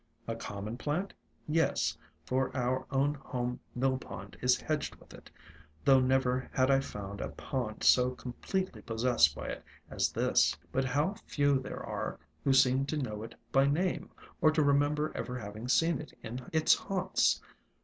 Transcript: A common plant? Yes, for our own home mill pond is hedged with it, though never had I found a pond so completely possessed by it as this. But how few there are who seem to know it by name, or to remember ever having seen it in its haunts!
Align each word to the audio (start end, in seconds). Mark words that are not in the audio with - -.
A 0.27 0.35
common 0.35 0.79
plant? 0.79 1.13
Yes, 1.47 1.95
for 2.25 2.49
our 2.57 2.87
own 2.89 3.13
home 3.13 3.59
mill 3.75 3.99
pond 3.99 4.35
is 4.41 4.59
hedged 4.59 4.95
with 4.95 5.13
it, 5.13 5.29
though 5.85 5.99
never 5.99 6.49
had 6.51 6.71
I 6.71 6.79
found 6.79 7.21
a 7.21 7.29
pond 7.29 7.83
so 7.83 8.09
completely 8.15 8.81
possessed 8.81 9.35
by 9.35 9.49
it 9.49 9.63
as 9.91 10.11
this. 10.11 10.57
But 10.71 10.85
how 10.85 11.13
few 11.27 11.59
there 11.59 11.83
are 11.85 12.17
who 12.43 12.51
seem 12.51 12.87
to 12.87 12.97
know 12.97 13.21
it 13.21 13.35
by 13.51 13.67
name, 13.67 14.09
or 14.41 14.49
to 14.49 14.63
remember 14.63 15.11
ever 15.13 15.37
having 15.37 15.67
seen 15.67 16.01
it 16.01 16.17
in 16.23 16.49
its 16.51 16.73
haunts! 16.73 17.39